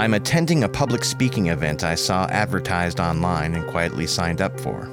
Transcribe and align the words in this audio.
I'm 0.00 0.14
attending 0.14 0.62
a 0.62 0.68
public 0.68 1.02
speaking 1.02 1.48
event 1.48 1.82
I 1.82 1.96
saw 1.96 2.26
advertised 2.26 3.00
online 3.00 3.56
and 3.56 3.66
quietly 3.66 4.06
signed 4.06 4.40
up 4.40 4.60
for. 4.60 4.88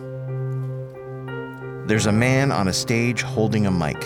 There's 1.86 2.08
a 2.08 2.12
man 2.12 2.52
on 2.52 2.68
a 2.68 2.74
stage 2.74 3.22
holding 3.22 3.68
a 3.68 3.72
mic. 3.72 4.04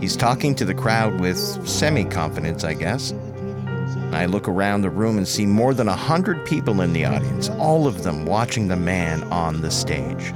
He's 0.00 0.16
talking 0.16 0.54
to 0.54 0.64
the 0.64 0.72
crowd 0.72 1.20
with 1.20 1.36
semi 1.68 2.04
confidence, 2.04 2.64
I 2.64 2.72
guess. 2.72 3.12
I 4.12 4.24
look 4.24 4.48
around 4.48 4.80
the 4.80 4.88
room 4.88 5.18
and 5.18 5.28
see 5.28 5.44
more 5.44 5.74
than 5.74 5.88
a 5.88 5.96
hundred 5.96 6.46
people 6.46 6.80
in 6.80 6.94
the 6.94 7.04
audience, 7.04 7.50
all 7.50 7.86
of 7.86 8.02
them 8.02 8.24
watching 8.24 8.68
the 8.68 8.76
man 8.76 9.24
on 9.24 9.60
the 9.60 9.70
stage. 9.70 10.32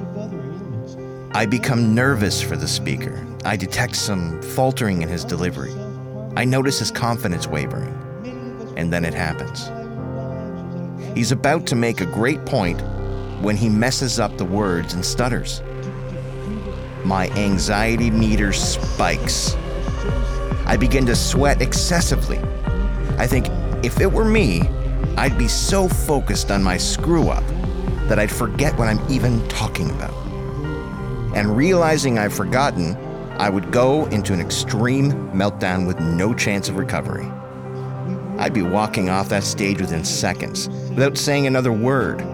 I 1.32 1.46
become 1.46 1.94
nervous 1.94 2.42
for 2.42 2.56
the 2.56 2.68
speaker. 2.68 3.26
I 3.46 3.56
detect 3.56 3.96
some 3.96 4.42
faltering 4.42 5.00
in 5.00 5.08
his 5.08 5.24
delivery. 5.24 5.72
I 6.36 6.44
notice 6.44 6.78
his 6.78 6.90
confidence 6.90 7.46
wavering. 7.46 7.94
And 8.78 8.90
then 8.90 9.04
it 9.04 9.12
happens. 9.12 9.70
He's 11.14 11.32
about 11.32 11.66
to 11.66 11.76
make 11.76 12.00
a 12.00 12.06
great 12.06 12.46
point 12.46 12.80
when 13.42 13.56
he 13.56 13.68
messes 13.68 14.18
up 14.18 14.38
the 14.38 14.44
words 14.44 14.94
and 14.94 15.04
stutters. 15.04 15.62
My 17.04 17.28
anxiety 17.30 18.10
meter 18.10 18.52
spikes. 18.52 19.56
I 20.64 20.76
begin 20.78 21.06
to 21.06 21.16
sweat 21.16 21.60
excessively. 21.60 22.38
I 23.18 23.26
think 23.26 23.48
if 23.84 24.00
it 24.00 24.10
were 24.10 24.24
me, 24.24 24.62
I'd 25.16 25.36
be 25.36 25.48
so 25.48 25.88
focused 25.88 26.50
on 26.50 26.62
my 26.62 26.76
screw 26.76 27.28
up 27.28 27.44
that 28.08 28.18
I'd 28.18 28.30
forget 28.30 28.78
what 28.78 28.88
I'm 28.88 29.00
even 29.10 29.46
talking 29.48 29.90
about. 29.90 30.14
And 31.34 31.56
realizing 31.56 32.18
I've 32.18 32.34
forgotten, 32.34 32.96
I 33.38 33.50
would 33.50 33.72
go 33.72 34.06
into 34.06 34.32
an 34.32 34.40
extreme 34.40 35.12
meltdown 35.32 35.86
with 35.86 36.00
no 36.00 36.32
chance 36.32 36.68
of 36.68 36.76
recovery. 36.76 37.28
I'd 38.38 38.54
be 38.54 38.62
walking 38.62 39.10
off 39.10 39.28
that 39.30 39.42
stage 39.42 39.80
within 39.80 40.04
seconds 40.04 40.68
without 40.90 41.18
saying 41.18 41.46
another 41.46 41.72
word, 41.72 42.24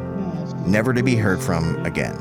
never 0.67 0.93
to 0.93 1.03
be 1.03 1.17
heard 1.17 1.43
from 1.43 1.85
again. 1.87 2.17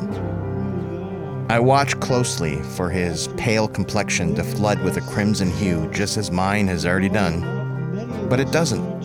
I 1.50 1.60
watch 1.60 2.00
closely 2.00 2.62
for 2.62 2.90
his 2.90 3.28
pale 3.36 3.68
complexion 3.68 4.34
to 4.36 4.44
flood 4.44 4.82
with 4.82 4.96
a 4.96 5.02
crimson 5.02 5.52
hue, 5.52 5.90
just 5.92 6.16
as 6.16 6.32
mine 6.32 6.68
has 6.68 6.86
already 6.86 7.10
done. 7.10 8.28
But 8.30 8.40
it 8.40 8.52
doesn't. 8.52 9.04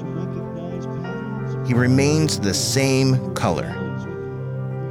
He 1.67 1.75
remains 1.75 2.39
the 2.39 2.55
same 2.55 3.35
color. 3.35 3.75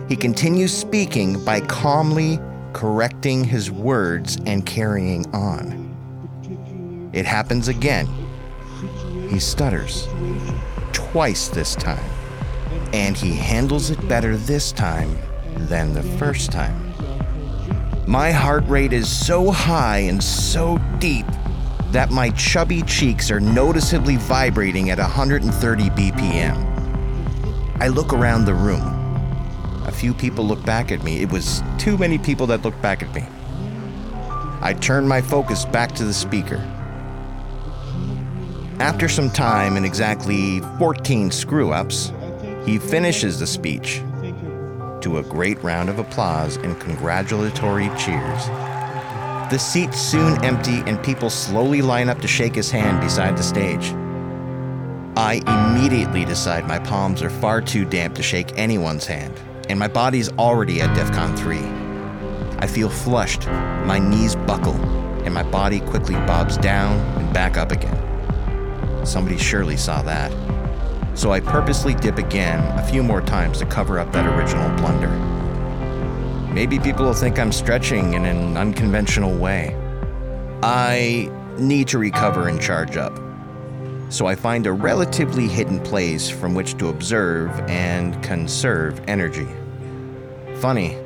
He 0.09 0.17
continues 0.17 0.71
speaking 0.75 1.43
by 1.45 1.61
calmly 1.61 2.39
correcting 2.73 3.45
his 3.45 3.71
words 3.71 4.37
and 4.45 4.65
carrying 4.65 5.25
on. 5.33 7.09
It 7.13 7.25
happens 7.25 7.69
again. 7.69 8.26
He 9.29 9.39
stutters. 9.39 10.07
Twice 10.93 11.47
this 11.49 11.75
time. 11.75 12.03
And 12.93 13.17
he 13.17 13.33
handles 13.33 13.89
it 13.89 14.07
better 14.07 14.37
this 14.37 14.71
time 14.71 15.17
than 15.55 15.93
the 15.93 16.03
first 16.03 16.51
time. 16.51 16.93
My 18.07 18.31
heart 18.31 18.65
rate 18.67 18.93
is 18.93 19.09
so 19.09 19.51
high 19.51 19.99
and 19.99 20.23
so 20.23 20.77
deep 20.99 21.25
that 21.91 22.09
my 22.11 22.29
chubby 22.31 22.81
cheeks 22.83 23.29
are 23.29 23.39
noticeably 23.39 24.15
vibrating 24.15 24.89
at 24.91 24.97
130 24.97 25.89
BPM. 25.89 26.63
I 27.81 27.87
look 27.87 28.13
around 28.13 28.45
the 28.45 28.53
room. 28.53 28.93
A 29.85 29.91
few 29.91 30.13
people 30.13 30.45
look 30.45 30.63
back 30.65 30.91
at 30.91 31.03
me. 31.03 31.21
It 31.21 31.31
was 31.31 31.61
too 31.77 31.97
many 31.97 32.17
people 32.17 32.47
that 32.47 32.61
looked 32.63 32.81
back 32.81 33.03
at 33.03 33.13
me. 33.13 33.25
I 34.61 34.73
turn 34.73 35.07
my 35.07 35.21
focus 35.21 35.65
back 35.65 35.93
to 35.95 36.03
the 36.03 36.13
speaker. 36.13 36.65
After 38.79 39.09
some 39.09 39.31
time 39.31 39.75
and 39.75 39.83
exactly 39.83 40.59
14 40.77 41.31
screw 41.31 41.71
ups, 41.71 42.11
he 42.63 42.77
finishes 42.77 43.39
the 43.39 43.47
speech 43.47 44.03
to 45.01 45.17
a 45.17 45.23
great 45.23 45.61
round 45.63 45.89
of 45.89 45.97
applause 45.97 46.57
and 46.57 46.79
congratulatory 46.79 47.89
cheers. 47.97 48.45
The 49.49 49.57
seats 49.57 49.99
soon 49.99 50.43
empty 50.45 50.83
and 50.85 51.01
people 51.03 51.31
slowly 51.31 51.81
line 51.81 52.07
up 52.07 52.21
to 52.21 52.27
shake 52.27 52.53
his 52.53 52.69
hand 52.69 53.01
beside 53.01 53.35
the 53.35 53.41
stage. 53.41 53.93
I 55.15 55.41
immediately 55.47 56.23
decide 56.23 56.67
my 56.67 56.77
palms 56.77 57.23
are 57.23 57.31
far 57.31 57.61
too 57.61 57.83
damp 57.83 58.13
to 58.15 58.23
shake 58.23 58.59
anyone's 58.59 59.07
hand, 59.07 59.33
and 59.69 59.79
my 59.79 59.87
body's 59.87 60.29
already 60.33 60.81
at 60.81 60.95
DEFCON 60.95 61.35
3. 61.35 61.57
I 62.59 62.67
feel 62.67 62.89
flushed, 62.89 63.47
my 63.87 63.97
knees 63.97 64.35
buckle, 64.35 64.75
and 65.25 65.33
my 65.33 65.43
body 65.43 65.79
quickly 65.79 66.15
bobs 66.27 66.57
down 66.57 66.99
and 67.19 67.33
back 67.33 67.57
up 67.57 67.71
again. 67.71 68.06
Somebody 69.07 69.37
surely 69.37 69.77
saw 69.77 70.01
that. 70.01 70.31
So 71.17 71.31
I 71.31 71.39
purposely 71.39 71.95
dip 71.95 72.17
again 72.17 72.59
a 72.77 72.85
few 72.85 73.01
more 73.01 73.21
times 73.21 73.59
to 73.59 73.65
cover 73.65 73.99
up 73.99 74.11
that 74.11 74.25
original 74.37 74.69
blunder. 74.77 75.09
Maybe 76.53 76.77
people 76.77 77.05
will 77.05 77.13
think 77.13 77.39
I'm 77.39 77.53
stretching 77.53 78.15
in 78.15 78.25
an 78.25 78.57
unconventional 78.57 79.33
way. 79.37 79.75
I 80.61 81.31
need 81.57 81.87
to 81.87 81.99
recover 81.99 82.49
and 82.49 82.61
charge 82.61 82.97
up. 82.97 83.17
So 84.09 84.25
I 84.25 84.35
find 84.35 84.67
a 84.67 84.73
relatively 84.73 85.47
hidden 85.47 85.79
place 85.79 86.29
from 86.29 86.53
which 86.53 86.77
to 86.77 86.89
observe 86.89 87.51
and 87.69 88.21
conserve 88.21 89.01
energy. 89.07 89.47
Funny, 90.55 90.97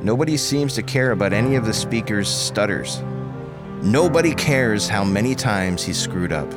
nobody 0.00 0.36
seems 0.36 0.74
to 0.74 0.82
care 0.82 1.10
about 1.10 1.32
any 1.32 1.56
of 1.56 1.66
the 1.66 1.74
speaker's 1.74 2.28
stutters. 2.28 3.02
Nobody 3.82 4.34
cares 4.34 4.88
how 4.88 5.02
many 5.02 5.34
times 5.34 5.82
he 5.82 5.92
screwed 5.92 6.32
up. 6.32 6.52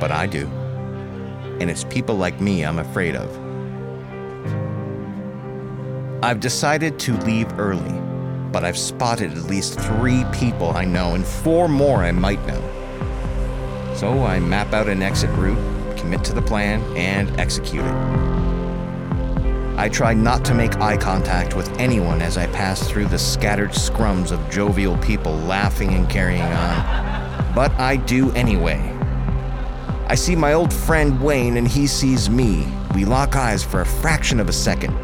But 0.00 0.10
I 0.10 0.26
do. 0.26 0.46
And 1.60 1.70
it's 1.70 1.84
people 1.84 2.16
like 2.16 2.40
me 2.40 2.64
I'm 2.64 2.78
afraid 2.78 3.16
of. 3.16 3.44
I've 6.24 6.40
decided 6.40 6.98
to 7.00 7.16
leave 7.18 7.52
early, 7.58 8.00
but 8.50 8.64
I've 8.64 8.78
spotted 8.78 9.32
at 9.32 9.44
least 9.44 9.78
three 9.78 10.24
people 10.32 10.70
I 10.70 10.84
know 10.84 11.14
and 11.14 11.24
four 11.24 11.68
more 11.68 12.02
I 12.02 12.12
might 12.12 12.44
know. 12.46 12.62
So 13.94 14.24
I 14.24 14.40
map 14.40 14.72
out 14.72 14.88
an 14.88 15.02
exit 15.02 15.30
route, 15.32 15.98
commit 15.98 16.24
to 16.24 16.32
the 16.32 16.40
plan, 16.40 16.80
and 16.96 17.28
execute 17.38 17.84
it. 17.84 17.94
I 19.76 19.88
try 19.88 20.14
not 20.14 20.44
to 20.46 20.54
make 20.54 20.76
eye 20.76 20.96
contact 20.96 21.54
with 21.54 21.68
anyone 21.78 22.22
as 22.22 22.38
I 22.38 22.46
pass 22.46 22.88
through 22.88 23.06
the 23.06 23.18
scattered 23.18 23.72
scrums 23.72 24.30
of 24.30 24.48
jovial 24.48 24.96
people 24.98 25.36
laughing 25.40 25.94
and 25.94 26.08
carrying 26.08 26.40
on, 26.40 27.54
but 27.54 27.72
I 27.72 27.96
do 27.96 28.30
anyway. 28.32 28.93
I 30.14 30.16
see 30.16 30.36
my 30.36 30.52
old 30.52 30.72
friend 30.72 31.20
Wayne 31.20 31.56
and 31.56 31.66
he 31.66 31.88
sees 31.88 32.30
me. 32.30 32.68
We 32.94 33.04
lock 33.04 33.34
eyes 33.34 33.64
for 33.64 33.80
a 33.80 33.84
fraction 33.84 34.38
of 34.38 34.48
a 34.48 34.52
second. 34.52 34.96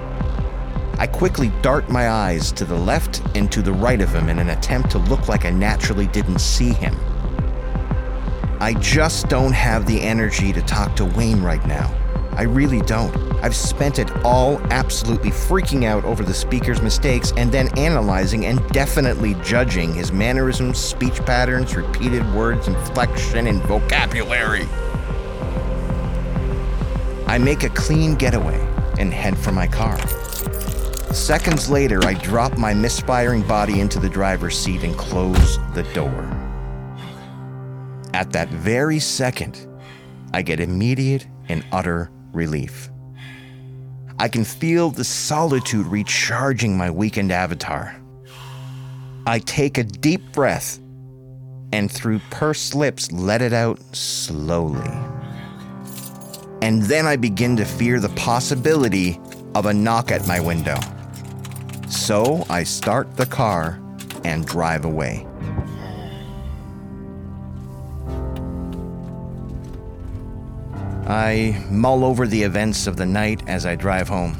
I 1.00 1.08
quickly 1.08 1.50
dart 1.62 1.88
my 1.88 2.08
eyes 2.10 2.52
to 2.52 2.64
the 2.64 2.76
left 2.76 3.20
and 3.34 3.50
to 3.50 3.60
the 3.60 3.72
right 3.72 4.00
of 4.00 4.14
him 4.14 4.28
in 4.28 4.38
an 4.38 4.50
attempt 4.50 4.88
to 4.92 4.98
look 4.98 5.26
like 5.26 5.44
I 5.44 5.50
naturally 5.50 6.06
didn't 6.06 6.38
see 6.38 6.72
him. 6.72 6.96
I 8.60 8.74
just 8.74 9.28
don't 9.28 9.52
have 9.52 9.84
the 9.84 10.00
energy 10.00 10.52
to 10.52 10.62
talk 10.62 10.94
to 10.94 11.04
Wayne 11.04 11.42
right 11.42 11.66
now. 11.66 11.92
I 12.34 12.42
really 12.42 12.80
don't. 12.82 13.12
I've 13.42 13.56
spent 13.56 13.98
it 13.98 14.12
all 14.24 14.60
absolutely 14.70 15.32
freaking 15.32 15.86
out 15.86 16.04
over 16.04 16.22
the 16.22 16.32
speaker's 16.32 16.80
mistakes 16.82 17.32
and 17.36 17.50
then 17.50 17.76
analyzing 17.76 18.46
and 18.46 18.64
definitely 18.68 19.34
judging 19.42 19.92
his 19.92 20.12
mannerisms, 20.12 20.78
speech 20.78 21.16
patterns, 21.24 21.74
repeated 21.74 22.32
words, 22.32 22.68
inflection, 22.68 23.48
and 23.48 23.60
vocabulary. 23.62 24.68
I 27.30 27.38
make 27.38 27.62
a 27.62 27.68
clean 27.68 28.16
getaway 28.16 28.58
and 28.98 29.14
head 29.14 29.38
for 29.38 29.52
my 29.52 29.68
car. 29.68 29.96
Seconds 31.14 31.70
later, 31.70 32.04
I 32.04 32.14
drop 32.14 32.58
my 32.58 32.74
misfiring 32.74 33.42
body 33.42 33.78
into 33.78 34.00
the 34.00 34.08
driver's 34.08 34.58
seat 34.58 34.82
and 34.82 34.98
close 34.98 35.58
the 35.72 35.84
door. 35.94 36.24
At 38.14 38.32
that 38.32 38.48
very 38.48 38.98
second, 38.98 39.64
I 40.32 40.42
get 40.42 40.58
immediate 40.58 41.28
and 41.48 41.64
utter 41.70 42.10
relief. 42.32 42.90
I 44.18 44.26
can 44.26 44.42
feel 44.42 44.90
the 44.90 45.04
solitude 45.04 45.86
recharging 45.86 46.76
my 46.76 46.90
weakened 46.90 47.30
avatar. 47.30 47.94
I 49.28 49.38
take 49.38 49.78
a 49.78 49.84
deep 49.84 50.32
breath 50.32 50.80
and 51.72 51.88
through 51.92 52.18
pursed 52.30 52.74
lips 52.74 53.12
let 53.12 53.40
it 53.40 53.52
out 53.52 53.78
slowly. 53.94 54.90
And 56.62 56.82
then 56.82 57.06
I 57.06 57.16
begin 57.16 57.56
to 57.56 57.64
fear 57.64 58.00
the 58.00 58.10
possibility 58.10 59.18
of 59.54 59.66
a 59.66 59.72
knock 59.72 60.10
at 60.10 60.26
my 60.26 60.40
window. 60.40 60.78
So 61.88 62.44
I 62.50 62.64
start 62.64 63.16
the 63.16 63.26
car 63.26 63.80
and 64.24 64.46
drive 64.46 64.84
away. 64.84 65.26
I 71.06 71.64
mull 71.70 72.04
over 72.04 72.26
the 72.26 72.42
events 72.42 72.86
of 72.86 72.96
the 72.96 73.06
night 73.06 73.42
as 73.48 73.66
I 73.66 73.74
drive 73.74 74.08
home. 74.08 74.36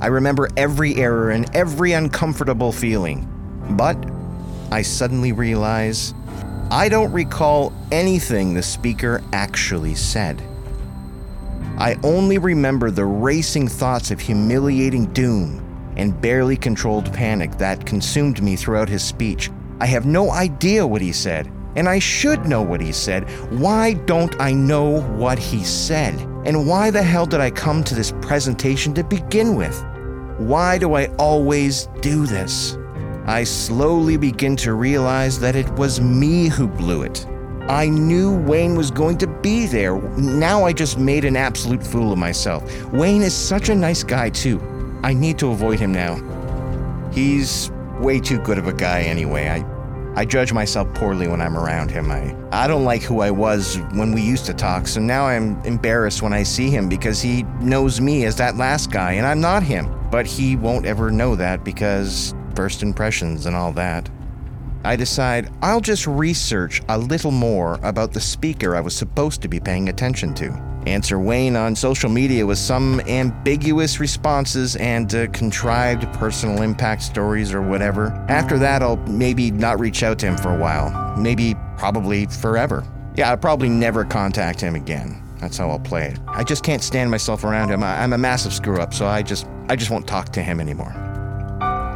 I 0.00 0.06
remember 0.06 0.48
every 0.56 0.94
error 0.94 1.30
and 1.30 1.52
every 1.56 1.92
uncomfortable 1.92 2.70
feeling. 2.70 3.26
But 3.70 3.96
I 4.70 4.82
suddenly 4.82 5.32
realize 5.32 6.14
I 6.70 6.88
don't 6.88 7.10
recall 7.10 7.72
anything 7.90 8.54
the 8.54 8.62
speaker 8.62 9.22
actually 9.32 9.96
said. 9.96 10.40
I 11.78 11.96
only 12.02 12.38
remember 12.38 12.90
the 12.90 13.04
racing 13.04 13.68
thoughts 13.68 14.10
of 14.10 14.18
humiliating 14.18 15.06
doom 15.12 15.64
and 15.96 16.20
barely 16.20 16.56
controlled 16.56 17.12
panic 17.12 17.56
that 17.58 17.86
consumed 17.86 18.42
me 18.42 18.56
throughout 18.56 18.88
his 18.88 19.04
speech. 19.04 19.48
I 19.78 19.86
have 19.86 20.04
no 20.04 20.32
idea 20.32 20.84
what 20.84 21.00
he 21.00 21.12
said, 21.12 21.48
and 21.76 21.88
I 21.88 22.00
should 22.00 22.46
know 22.46 22.62
what 22.62 22.80
he 22.80 22.90
said. 22.90 23.30
Why 23.52 23.92
don't 23.92 24.34
I 24.40 24.52
know 24.52 25.02
what 25.02 25.38
he 25.38 25.62
said? 25.62 26.14
And 26.44 26.66
why 26.66 26.90
the 26.90 27.02
hell 27.02 27.26
did 27.26 27.40
I 27.40 27.50
come 27.52 27.84
to 27.84 27.94
this 27.94 28.12
presentation 28.22 28.92
to 28.94 29.04
begin 29.04 29.54
with? 29.54 29.80
Why 30.38 30.78
do 30.78 30.94
I 30.94 31.06
always 31.16 31.86
do 32.00 32.26
this? 32.26 32.76
I 33.26 33.44
slowly 33.44 34.16
begin 34.16 34.56
to 34.56 34.72
realize 34.72 35.38
that 35.38 35.54
it 35.54 35.68
was 35.74 36.00
me 36.00 36.48
who 36.48 36.66
blew 36.66 37.02
it. 37.02 37.24
I 37.68 37.88
knew 37.88 38.34
Wayne 38.34 38.74
was 38.76 38.90
going 38.90 39.18
to 39.18 39.26
be 39.26 39.66
there. 39.66 40.00
Now 40.16 40.64
I 40.64 40.72
just 40.72 40.98
made 40.98 41.24
an 41.24 41.36
absolute 41.36 41.86
fool 41.86 42.12
of 42.12 42.18
myself. 42.18 42.64
Wayne 42.92 43.22
is 43.22 43.34
such 43.34 43.68
a 43.68 43.74
nice 43.74 44.02
guy, 44.02 44.30
too. 44.30 44.60
I 45.02 45.12
need 45.12 45.38
to 45.38 45.50
avoid 45.50 45.78
him 45.78 45.92
now. 45.92 46.16
He's 47.12 47.70
way 48.00 48.20
too 48.20 48.38
good 48.38 48.58
of 48.58 48.68
a 48.68 48.72
guy 48.72 49.02
anyway. 49.02 49.48
I 49.48 49.78
I 50.18 50.24
judge 50.24 50.52
myself 50.52 50.92
poorly 50.94 51.28
when 51.28 51.40
I'm 51.40 51.56
around 51.56 51.92
him. 51.92 52.10
I, 52.10 52.34
I 52.50 52.66
don't 52.66 52.84
like 52.84 53.02
who 53.02 53.20
I 53.20 53.30
was 53.30 53.76
when 53.92 54.10
we 54.12 54.20
used 54.20 54.46
to 54.46 54.52
talk, 54.52 54.88
so 54.88 55.00
now 55.00 55.26
I'm 55.26 55.62
embarrassed 55.62 56.22
when 56.22 56.32
I 56.32 56.42
see 56.42 56.70
him 56.70 56.88
because 56.88 57.22
he 57.22 57.44
knows 57.60 58.00
me 58.00 58.24
as 58.24 58.34
that 58.38 58.56
last 58.56 58.90
guy, 58.90 59.12
and 59.12 59.24
I'm 59.24 59.40
not 59.40 59.62
him. 59.62 59.88
But 60.10 60.26
he 60.26 60.56
won't 60.56 60.86
ever 60.86 61.12
know 61.12 61.36
that 61.36 61.62
because 61.62 62.34
first 62.56 62.82
impressions 62.82 63.46
and 63.46 63.54
all 63.54 63.70
that. 63.74 64.10
I 64.84 64.96
decide 64.96 65.50
I'll 65.62 65.80
just 65.80 66.06
research 66.06 66.82
a 66.88 66.98
little 66.98 67.30
more 67.30 67.78
about 67.82 68.12
the 68.12 68.20
speaker 68.20 68.76
I 68.76 68.80
was 68.80 68.94
supposed 68.94 69.42
to 69.42 69.48
be 69.48 69.60
paying 69.60 69.88
attention 69.88 70.34
to. 70.34 70.50
Answer 70.86 71.18
Wayne 71.18 71.56
on 71.56 71.76
social 71.76 72.08
media 72.08 72.46
with 72.46 72.58
some 72.58 73.00
ambiguous 73.00 74.00
responses 74.00 74.76
and 74.76 75.14
uh, 75.14 75.26
contrived 75.28 76.10
personal 76.14 76.62
impact 76.62 77.02
stories 77.02 77.52
or 77.52 77.60
whatever. 77.60 78.08
After 78.28 78.58
that, 78.58 78.82
I'll 78.82 78.96
maybe 78.96 79.50
not 79.50 79.80
reach 79.80 80.02
out 80.02 80.18
to 80.20 80.26
him 80.26 80.36
for 80.36 80.54
a 80.54 80.58
while. 80.58 81.16
Maybe, 81.16 81.54
probably 81.76 82.26
forever. 82.26 82.84
Yeah, 83.16 83.30
I'll 83.30 83.36
probably 83.36 83.68
never 83.68 84.04
contact 84.04 84.60
him 84.60 84.76
again. 84.76 85.22
That's 85.38 85.58
how 85.58 85.68
I'll 85.70 85.78
play 85.78 86.06
it. 86.06 86.18
I 86.26 86.44
just 86.44 86.64
can't 86.64 86.82
stand 86.82 87.10
myself 87.10 87.44
around 87.44 87.70
him. 87.70 87.82
I'm 87.82 88.12
a 88.12 88.18
massive 88.18 88.52
screw 88.52 88.80
up, 88.80 88.94
so 88.94 89.06
I 89.06 89.22
just 89.22 89.46
I 89.68 89.76
just 89.76 89.90
won't 89.90 90.06
talk 90.06 90.30
to 90.30 90.42
him 90.42 90.60
anymore. 90.60 90.94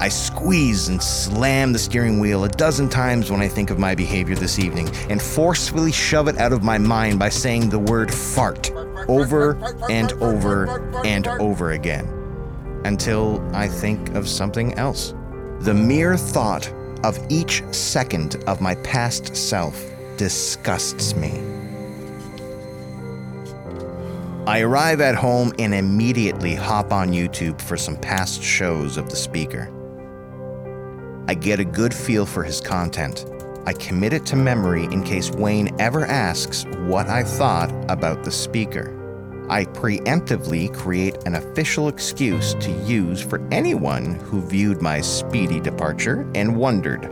I 0.03 0.09
squeeze 0.09 0.89
and 0.89 1.01
slam 1.01 1.73
the 1.73 1.79
steering 1.79 2.19
wheel 2.19 2.43
a 2.43 2.49
dozen 2.49 2.89
times 2.89 3.31
when 3.31 3.41
I 3.41 3.47
think 3.47 3.71
of 3.71 3.79
my 3.79 3.95
behavior 3.95 4.35
this 4.35 4.59
evening 4.59 4.91
and 5.09 5.23
forcefully 5.23 5.93
shove 5.93 6.27
it 6.27 6.39
out 6.39 6.53
of 6.53 6.65
my 6.65 6.77
mind 6.77 7.21
by 7.21 7.29
saying 7.29 7.69
the 7.69 7.79
word 7.79 8.13
fart 8.13 8.73
over 9.09 9.57
and 9.89 10.11
over 10.15 11.05
and 11.07 11.29
over 11.29 11.71
again 11.71 12.09
until 12.85 13.41
I 13.55 13.69
think 13.69 14.17
of 14.17 14.29
something 14.29 14.75
else. 14.75 15.15
The 15.61 15.73
mere 15.73 16.17
thought 16.17 16.69
of 17.05 17.25
each 17.29 17.63
second 17.71 18.43
of 18.49 18.61
my 18.61 18.75
past 18.83 19.37
self 19.37 19.81
disgusts 20.17 21.15
me. 21.15 21.31
I 24.49 24.63
arrive 24.63 25.01
at 25.01 25.15
home 25.15 25.53
and 25.61 25.73
immediately 25.73 26.57
hop 26.57 26.93
on 26.93 27.13
YouTube 27.13 27.61
for 27.61 27.77
some 27.77 27.97
past 27.97 28.43
shows 28.43 28.97
of 28.97 29.09
the 29.09 29.15
speaker. 29.15 29.73
I 31.29 31.35
get 31.35 31.61
a 31.61 31.65
good 31.65 31.95
feel 31.95 32.27
for 32.27 32.43
his 32.43 32.61
content. 32.61 33.27
I 33.65 33.73
commit 33.73 34.13
it 34.13 34.27
to 34.27 34.37
memory 34.37 34.85
in 34.85 35.05
case 35.05 35.31
Wayne 35.31 35.75
ever 35.81 36.05
asks 36.05 36.65
what 36.87 37.09
I 37.09 37.23
thought 37.23 37.71
about 37.89 38.25
the 38.25 38.33
speaker. 38.33 38.99
I 39.49 39.67
preemptively 39.67 40.75
create 40.75 41.17
an 41.25 41.37
official 41.37 41.87
excuse 41.87 42.55
to 42.55 42.73
use 42.85 43.23
for 43.23 43.41
anyone 43.53 44.17
who 44.17 44.41
viewed 44.41 44.83
my 44.83 45.01
speedy 45.01 45.61
departure 45.61 46.29
and 46.35 46.57
wondered. 46.57 47.09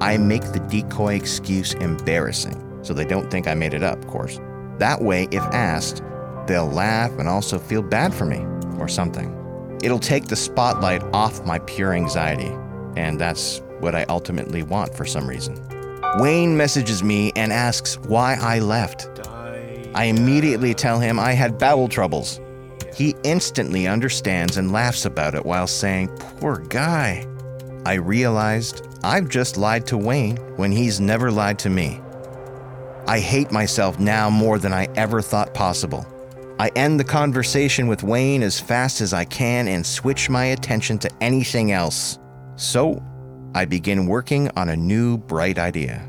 I 0.00 0.16
make 0.16 0.52
the 0.52 0.60
decoy 0.60 1.14
excuse 1.14 1.74
embarrassing, 1.74 2.80
so 2.82 2.94
they 2.94 3.04
don't 3.04 3.30
think 3.30 3.46
I 3.46 3.54
made 3.54 3.74
it 3.74 3.82
up, 3.82 3.98
of 3.98 4.06
course. 4.06 4.40
That 4.78 5.02
way, 5.02 5.28
if 5.30 5.42
asked, 5.52 6.02
they'll 6.46 6.70
laugh 6.70 7.10
and 7.18 7.28
also 7.28 7.58
feel 7.58 7.82
bad 7.82 8.14
for 8.14 8.24
me, 8.24 8.38
or 8.78 8.88
something. 8.88 9.36
It'll 9.82 9.98
take 9.98 10.26
the 10.26 10.36
spotlight 10.36 11.02
off 11.12 11.44
my 11.44 11.58
pure 11.58 11.92
anxiety 11.92 12.50
and 12.96 13.20
that's 13.20 13.60
what 13.80 13.94
I 13.94 14.04
ultimately 14.08 14.62
want 14.62 14.94
for 14.94 15.04
some 15.04 15.28
reason. 15.28 15.60
Wayne 16.18 16.56
messages 16.56 17.02
me 17.02 17.32
and 17.36 17.52
asks 17.52 17.98
why 17.98 18.36
I 18.40 18.58
left. 18.58 19.08
I 19.94 20.04
immediately 20.04 20.74
tell 20.74 21.00
him 21.00 21.18
I 21.18 21.32
had 21.32 21.58
bowel 21.58 21.88
troubles. 21.88 22.40
He 22.94 23.16
instantly 23.24 23.88
understands 23.88 24.56
and 24.56 24.72
laughs 24.72 25.04
about 25.04 25.34
it 25.34 25.44
while 25.44 25.66
saying, 25.66 26.08
Poor 26.38 26.58
guy. 26.58 27.26
I 27.84 27.94
realized 27.94 28.86
I've 29.02 29.28
just 29.28 29.56
lied 29.56 29.86
to 29.88 29.96
Wayne 29.96 30.36
when 30.56 30.70
he's 30.70 31.00
never 31.00 31.30
lied 31.30 31.58
to 31.60 31.70
me. 31.70 32.00
I 33.08 33.18
hate 33.18 33.50
myself 33.50 33.98
now 33.98 34.30
more 34.30 34.58
than 34.58 34.72
I 34.72 34.86
ever 34.96 35.20
thought 35.20 35.54
possible. 35.54 36.06
I 36.60 36.70
end 36.76 37.00
the 37.00 37.04
conversation 37.04 37.88
with 37.88 38.04
Wayne 38.04 38.44
as 38.44 38.60
fast 38.60 39.00
as 39.00 39.12
I 39.12 39.24
can 39.24 39.66
and 39.66 39.84
switch 39.84 40.30
my 40.30 40.44
attention 40.44 40.98
to 40.98 41.10
anything 41.20 41.72
else. 41.72 42.19
So, 42.60 43.02
I 43.54 43.64
begin 43.64 44.06
working 44.06 44.50
on 44.54 44.68
a 44.68 44.76
new 44.76 45.16
bright 45.16 45.58
idea. 45.58 46.06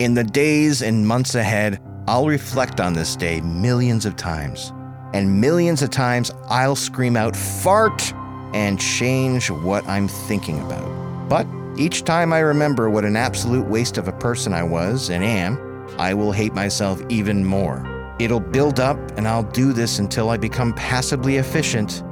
In 0.00 0.14
the 0.14 0.24
days 0.24 0.82
and 0.82 1.06
months 1.06 1.36
ahead, 1.36 1.80
I'll 2.08 2.26
reflect 2.26 2.80
on 2.80 2.92
this 2.92 3.14
day 3.14 3.40
millions 3.42 4.04
of 4.04 4.16
times. 4.16 4.72
And 5.14 5.40
millions 5.40 5.80
of 5.80 5.90
times, 5.90 6.32
I'll 6.48 6.74
scream 6.74 7.16
out, 7.16 7.36
fart, 7.36 8.12
and 8.52 8.80
change 8.80 9.48
what 9.48 9.86
I'm 9.86 10.08
thinking 10.08 10.60
about. 10.62 11.28
But 11.28 11.46
each 11.78 12.02
time 12.02 12.32
I 12.32 12.40
remember 12.40 12.90
what 12.90 13.04
an 13.04 13.14
absolute 13.14 13.68
waste 13.68 13.96
of 13.96 14.08
a 14.08 14.12
person 14.12 14.52
I 14.52 14.64
was 14.64 15.08
and 15.08 15.22
am, 15.22 15.86
I 16.00 16.14
will 16.14 16.32
hate 16.32 16.52
myself 16.52 17.00
even 17.08 17.44
more. 17.44 17.86
It'll 18.18 18.40
build 18.40 18.80
up, 18.80 18.98
and 19.16 19.28
I'll 19.28 19.44
do 19.52 19.72
this 19.72 20.00
until 20.00 20.30
I 20.30 20.36
become 20.36 20.72
passably 20.72 21.36
efficient 21.36 22.02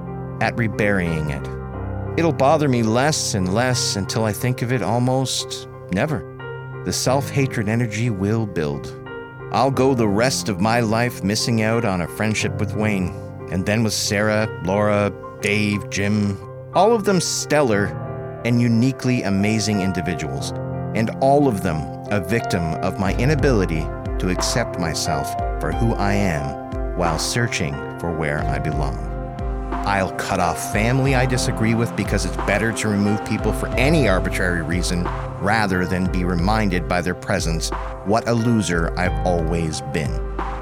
at 0.41 0.56
reburying 0.56 1.31
it. 1.31 1.59
It'll 2.16 2.32
bother 2.32 2.68
me 2.68 2.82
less 2.82 3.34
and 3.34 3.54
less 3.54 3.96
until 3.96 4.24
I 4.24 4.32
think 4.32 4.62
of 4.62 4.72
it 4.72 4.82
almost 4.82 5.68
never. 5.93 6.26
The 6.84 6.93
self 6.93 7.31
hatred 7.31 7.69
energy 7.69 8.10
will 8.10 8.46
build. 8.46 8.96
I'll 9.52 9.70
go 9.70 9.94
the 9.94 10.08
rest 10.08 10.48
of 10.48 10.60
my 10.60 10.81
life 10.81 11.22
missing 11.22 11.62
out 11.62 11.84
on 11.84 12.00
a 12.00 12.08
friendship 12.08 12.58
with 12.58 12.74
Wayne, 12.74 13.08
and 13.50 13.64
then 13.64 13.82
with 13.82 13.93
Sarah, 13.93 14.48
Laura, 14.64 15.12
Dave, 15.40 15.88
Jim, 15.90 16.38
all 16.74 16.93
of 16.93 17.05
them 17.05 17.20
stellar 17.20 17.86
and 18.44 18.60
uniquely 18.60 19.22
amazing 19.22 19.81
individuals, 19.81 20.52
and 20.94 21.10
all 21.20 21.48
of 21.48 21.62
them 21.62 21.79
a 22.10 22.20
victim 22.20 22.74
of 22.82 22.98
my 22.98 23.14
inability 23.17 23.82
to 24.19 24.31
accept 24.31 24.79
myself 24.79 25.32
for 25.60 25.72
who 25.72 25.94
I 25.94 26.12
am 26.14 26.96
while 26.96 27.19
searching 27.19 27.72
for 27.98 28.17
where 28.17 28.40
I 28.44 28.58
belong. 28.58 29.09
I'll 29.72 30.12
cut 30.12 30.41
off 30.41 30.72
family 30.72 31.15
I 31.15 31.27
disagree 31.27 31.74
with 31.74 31.94
because 31.96 32.24
it's 32.24 32.36
better 32.39 32.72
to 32.72 32.89
remove 32.89 33.24
people 33.24 33.53
for 33.53 33.69
any 33.69 34.08
arbitrary 34.08 34.62
reason 34.62 35.05
rather 35.41 35.86
than 35.86 36.10
be 36.10 36.24
reminded 36.24 36.89
by 36.89 37.00
their 37.00 37.15
presence 37.15 37.70
what 38.05 38.29
a 38.29 38.32
loser 38.32 38.93
I've 38.98 39.27
always 39.27 39.81
been. 39.93 40.12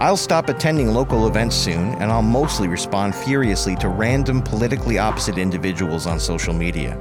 I'll 0.00 0.16
stop 0.16 0.48
attending 0.48 0.94
local 0.94 1.26
events 1.26 1.56
soon, 1.56 1.94
and 1.94 2.12
I'll 2.12 2.22
mostly 2.22 2.68
respond 2.68 3.14
furiously 3.14 3.74
to 3.76 3.88
random 3.88 4.40
politically 4.42 4.98
opposite 4.98 5.38
individuals 5.38 6.06
on 6.06 6.20
social 6.20 6.54
media. 6.54 6.96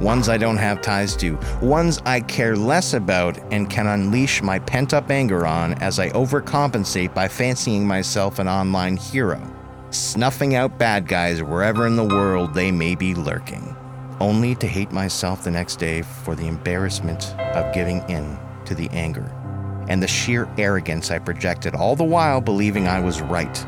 Ones 0.00 0.28
I 0.28 0.38
don't 0.38 0.56
have 0.56 0.80
ties 0.80 1.16
to, 1.16 1.38
ones 1.60 2.00
I 2.06 2.20
care 2.20 2.56
less 2.56 2.94
about 2.94 3.36
and 3.52 3.68
can 3.68 3.86
unleash 3.86 4.42
my 4.42 4.60
pent 4.60 4.94
up 4.94 5.10
anger 5.10 5.44
on 5.46 5.74
as 5.74 5.98
I 5.98 6.10
overcompensate 6.10 7.12
by 7.12 7.28
fancying 7.28 7.86
myself 7.86 8.38
an 8.38 8.48
online 8.48 8.96
hero 8.96 9.40
snuffing 9.90 10.54
out 10.54 10.78
bad 10.78 11.06
guys 11.08 11.42
wherever 11.42 11.86
in 11.86 11.96
the 11.96 12.04
world 12.04 12.54
they 12.54 12.70
may 12.70 12.94
be 12.94 13.14
lurking, 13.14 13.76
only 14.20 14.54
to 14.56 14.66
hate 14.66 14.92
myself 14.92 15.44
the 15.44 15.50
next 15.50 15.76
day 15.76 16.02
for 16.02 16.34
the 16.34 16.46
embarrassment 16.46 17.34
of 17.38 17.74
giving 17.74 17.98
in 18.08 18.38
to 18.64 18.74
the 18.74 18.88
anger 18.90 19.30
and 19.88 20.00
the 20.00 20.06
sheer 20.06 20.48
arrogance 20.56 21.10
I 21.10 21.18
projected, 21.18 21.74
all 21.74 21.96
the 21.96 22.04
while 22.04 22.40
believing 22.40 22.86
I 22.86 23.00
was 23.00 23.20
right. 23.20 23.66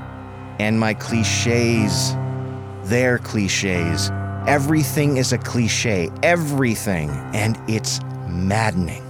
And 0.60 0.78
my 0.78 0.94
cliches, 0.94 2.14
their 2.84 3.18
cliches. 3.18 4.10
Everything 4.46 5.16
is 5.16 5.32
a 5.32 5.38
cliche, 5.38 6.10
everything, 6.22 7.10
and 7.34 7.58
it's 7.68 8.00
maddening. 8.28 9.02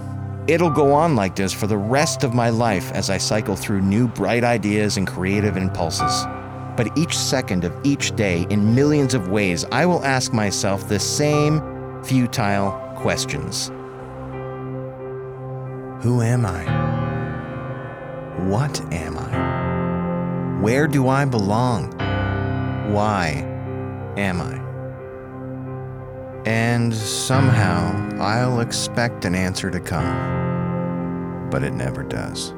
It'll 0.47 0.71
go 0.71 0.91
on 0.91 1.15
like 1.15 1.35
this 1.35 1.53
for 1.53 1.67
the 1.67 1.77
rest 1.77 2.23
of 2.23 2.33
my 2.33 2.49
life 2.49 2.91
as 2.93 3.11
I 3.11 3.19
cycle 3.19 3.55
through 3.55 3.81
new 3.81 4.07
bright 4.07 4.43
ideas 4.43 4.97
and 4.97 5.07
creative 5.07 5.55
impulses. 5.55 6.25
But 6.75 6.97
each 6.97 7.17
second 7.17 7.63
of 7.63 7.73
each 7.83 8.15
day, 8.15 8.47
in 8.49 8.73
millions 8.73 9.13
of 9.13 9.29
ways, 9.29 9.65
I 9.71 9.85
will 9.85 10.03
ask 10.03 10.33
myself 10.33 10.87
the 10.89 10.99
same 10.99 11.61
futile 12.03 12.71
questions 12.95 13.67
Who 16.03 16.21
am 16.21 16.45
I? 16.45 16.63
What 18.47 18.81
am 18.91 19.17
I? 19.17 20.61
Where 20.61 20.87
do 20.87 21.07
I 21.07 21.25
belong? 21.25 21.91
Why 22.91 23.45
am 24.17 24.41
I? 24.41 24.59
And 26.45 26.93
somehow 26.93 28.19
I'll 28.19 28.59
expect 28.59 29.25
an 29.25 29.35
answer 29.35 29.69
to 29.71 29.79
come, 29.79 31.49
but 31.49 31.63
it 31.63 31.73
never 31.73 32.03
does. 32.03 32.53